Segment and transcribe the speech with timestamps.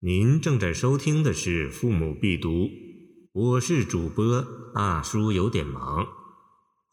[0.00, 2.50] 您正在收听的是《父母必读》，
[3.32, 6.06] 我是主播大叔，有点忙。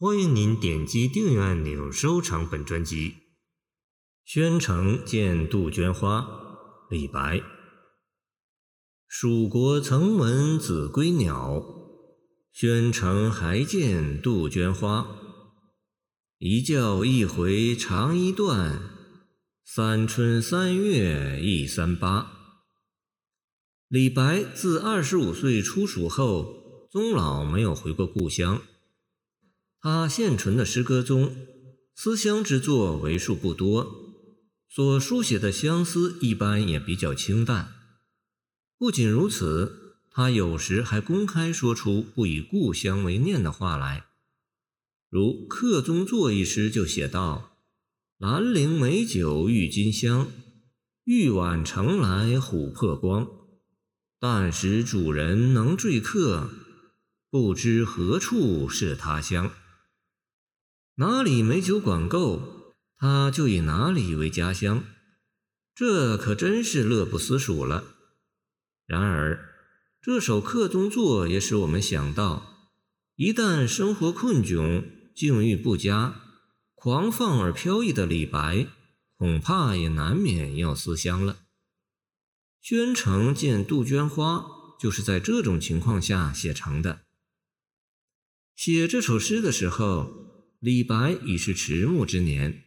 [0.00, 3.14] 欢迎您点击订阅按钮，收藏本专辑。
[4.24, 6.26] 宣城见杜鹃花，
[6.90, 7.40] 李白。
[9.06, 11.62] 蜀国曾闻子规鸟，
[12.52, 15.06] 宣城还见杜鹃花。
[16.38, 18.82] 一叫一回长一段，
[19.64, 22.37] 三春三月一三八。
[23.88, 28.60] 李白自二十五岁出蜀后，终老没有回过故乡。
[29.80, 31.34] 他现存的诗歌中，
[31.94, 33.90] 思乡之作为数不多，
[34.68, 37.72] 所书写的相思一般也比较清淡。
[38.76, 44.04] 不仅如此，他有时还公开说出不以故乡为念的话来。
[45.08, 47.56] 如《客中作》一诗就写道
[48.20, 50.30] ：“兰陵美酒郁金香，
[51.04, 53.26] 玉碗盛来琥珀光。”
[54.20, 56.50] 但使主人能醉客，
[57.30, 59.52] 不知何处是他乡。
[60.96, 64.82] 哪里美酒管够，他就以哪里为家乡。
[65.74, 67.84] 这可真是乐不思蜀了。
[68.84, 69.54] 然而，
[70.00, 72.72] 这首客中作也使我们想到，
[73.14, 76.20] 一旦生活困窘、境遇不佳、
[76.74, 78.66] 狂放而飘逸的李白，
[79.16, 81.36] 恐怕也难免要思乡了。
[82.60, 84.44] 宣城见杜鹃花，
[84.78, 87.02] 就是在这种情况下写成的。
[88.54, 92.64] 写这首诗的时候，李白已是迟暮之年，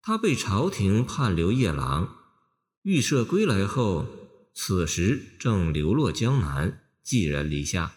[0.00, 2.16] 他被朝廷判流夜郎，
[2.82, 4.06] 预设归来后，
[4.54, 7.96] 此时正流落江南，寄人篱下。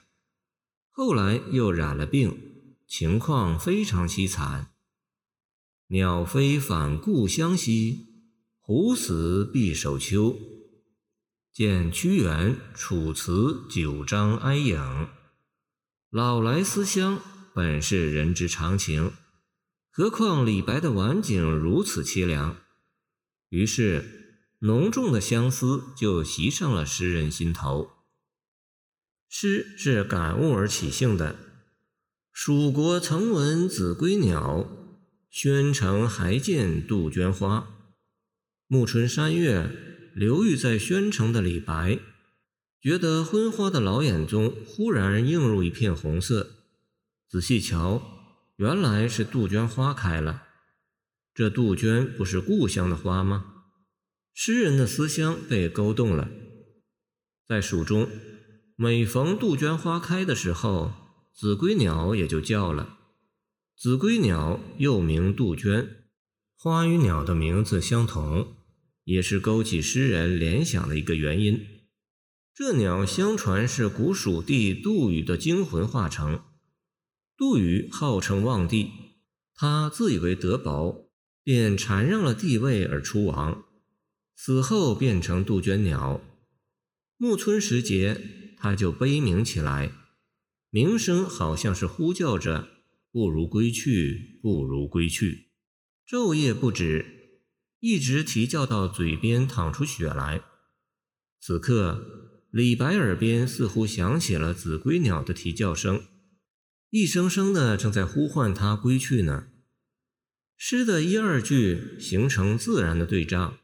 [0.89, 2.37] 后来又染了病，
[2.87, 4.73] 情况非常凄惨。
[5.87, 8.07] 鸟飞返故乡兮，
[8.59, 10.37] 虎死必守丘。
[11.53, 15.09] 见屈原《楚辞》九章哀咏，
[16.09, 17.21] 老来思乡
[17.53, 19.11] 本是人之常情，
[19.91, 22.55] 何况李白的晚景如此凄凉，
[23.49, 27.89] 于是浓重的相思就袭上了诗人心头。
[29.27, 31.35] 诗是感悟而起兴的。
[32.31, 34.69] 蜀国曾闻子规鸟，
[35.29, 37.67] 宣城还见杜鹃花。
[38.67, 39.90] 暮春三月。
[40.13, 41.99] 流寓在宣城的李白，
[42.81, 46.51] 觉得昏花的老眼中忽然映入一片红色。
[47.29, 48.01] 仔细瞧，
[48.57, 50.43] 原来是杜鹃花开了。
[51.33, 53.63] 这杜鹃不是故乡的花吗？
[54.33, 56.29] 诗人的思乡被勾动了。
[57.47, 58.09] 在蜀中，
[58.75, 60.91] 每逢杜鹃花开的时候，
[61.33, 62.97] 子规鸟也就叫了。
[63.77, 66.03] 子规鸟又名杜鹃，
[66.55, 68.55] 花与鸟的名字相同。
[69.11, 71.67] 也是勾起诗人联想的一个原因。
[72.53, 76.43] 这鸟相传是古蜀帝杜宇的精魂化成。
[77.35, 78.89] 杜宇号称望帝，
[79.53, 81.09] 他自以为德薄，
[81.43, 83.65] 便禅让了帝位而出亡，
[84.35, 86.21] 死后变成杜鹃鸟。
[87.17, 89.91] 暮春时节，他就悲鸣起来，
[90.69, 92.69] 鸣声好像是呼叫着
[93.11, 95.51] “不如归去，不如归去”，
[96.07, 97.20] 昼夜不止。
[97.81, 100.43] 一直啼叫到嘴边淌出血来。
[101.39, 106.03] 此刻，李白耳边似乎响起了子规鸟的啼叫声，
[106.91, 109.47] 一声声的正在呼唤他归去呢。
[110.55, 113.57] 诗的一二句形成自然的对仗，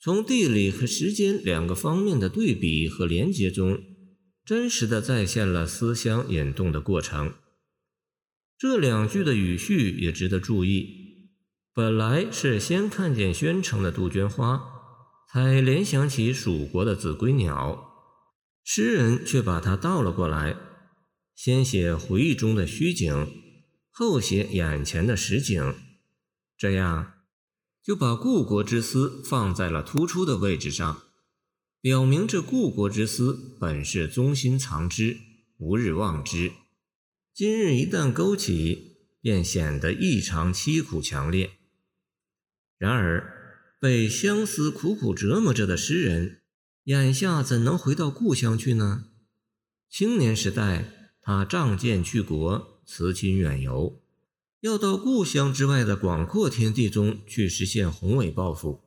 [0.00, 3.82] 从地理和时间两个方面的对比和连接中，
[4.46, 7.34] 真实的再现了思乡引动的过程。
[8.58, 11.05] 这两句的语序也值得注意。
[11.76, 14.62] 本来是先看见宣城的杜鹃花，
[15.30, 17.92] 才联想起蜀国的子规鸟，
[18.64, 20.56] 诗人却把它倒了过来，
[21.34, 23.30] 先写回忆中的虚景，
[23.90, 25.74] 后写眼前的实景，
[26.56, 27.12] 这样
[27.84, 31.02] 就把故国之思放在了突出的位置上，
[31.82, 35.18] 表明这故国之思本是宗心藏之，
[35.58, 36.52] 无日忘之，
[37.34, 41.50] 今日一旦勾起，便显得异常凄苦强烈。
[42.78, 43.32] 然而，
[43.80, 46.40] 被相思苦苦折磨着的诗人，
[46.84, 49.06] 眼下怎能回到故乡去呢？
[49.88, 54.02] 青年时代，他仗剑去国，辞亲远游，
[54.60, 58.82] 要到故乡之外的广阔天地中去实现宏伟抱负。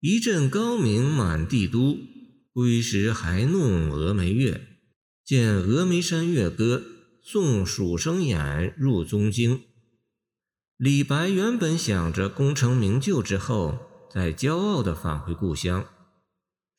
[0.00, 1.98] 一阵高鸣满帝都，
[2.52, 4.68] 归时还弄峨眉月。
[5.24, 6.82] 见峨眉山月歌，
[7.22, 9.62] 送蜀生眼入宗经。
[10.78, 15.84] 李白原本想着功成名就之后，再骄傲地返回故乡，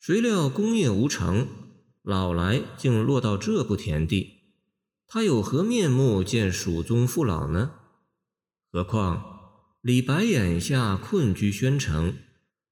[0.00, 1.46] 谁料功业无成，
[2.02, 4.54] 老来竟落到这步田地，
[5.06, 7.72] 他有何面目见蜀宗父老呢？
[8.72, 9.22] 何况
[9.82, 12.14] 李白眼下困居宣城，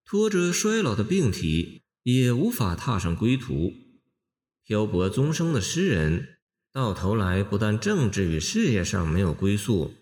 [0.06, 3.74] 拖着衰老的病体，也无法踏上归途。
[4.64, 6.38] 漂泊终生的诗人，
[6.72, 9.92] 到头来不但政治与事业上没有归宿，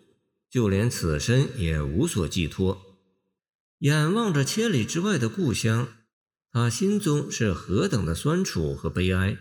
[0.51, 2.83] 就连此身也无所寄托。
[3.81, 5.89] 眼望着千里之外的故乡，
[6.51, 9.39] 他心中是何等的酸楚和悲哀。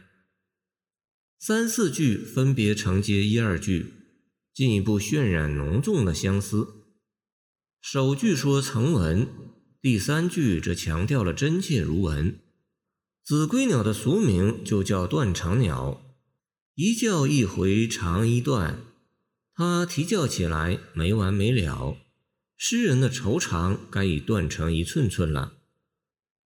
[1.39, 3.93] 三四句分别承接一二句，
[4.53, 6.67] 进一步渲染浓重的相思。
[7.81, 9.27] 首句说曾闻，
[9.79, 12.39] 第三句则强调了真切如闻。
[13.23, 16.01] 子规鸟的俗名就叫断肠鸟，
[16.73, 18.79] 一叫一回长一段，
[19.55, 21.97] 它啼叫起来没完没了。
[22.57, 25.53] 诗人的愁肠该已断成一寸寸了。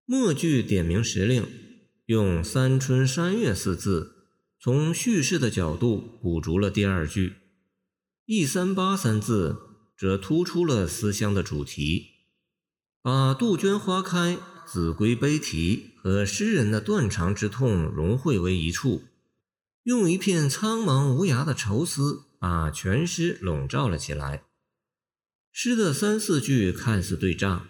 [0.06, 1.46] 末句点明时令，
[2.06, 4.14] 用“三春三月”四字，
[4.60, 7.34] 从叙事的角度补足了第二句。
[8.26, 9.58] “一三八”三字
[9.98, 12.08] 则突出了思乡的主题，
[13.02, 19.04] 把杜鹃花开、子规悲啼和诗人的断肠之痛融汇为一处，
[19.84, 24.44] 用一片苍茫无涯的愁思把全诗笼罩了起来。
[25.52, 27.68] 诗的三四句看似对仗，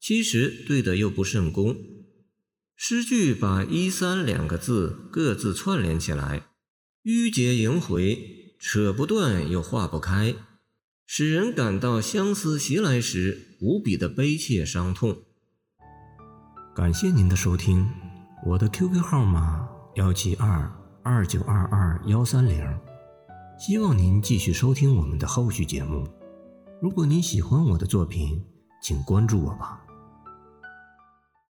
[0.00, 1.76] 其实对的又不甚工。
[2.74, 6.48] 诗句把一三两个字各自串联起来，
[7.04, 10.34] 迂结萦回，扯不断又化不开，
[11.06, 15.22] 使人感到相思袭来时无比的悲切伤痛。
[16.74, 17.88] 感谢您的收听，
[18.46, 20.72] 我的 QQ 号码幺七二
[21.04, 22.64] 二九二二幺三零，
[23.58, 26.06] 希望您继续收听我们的后续节目。
[26.80, 28.40] 如果您喜欢我的作品，
[28.80, 29.84] 请关注我吧。